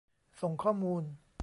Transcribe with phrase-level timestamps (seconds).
[0.41, 1.03] ส่งข้อมูล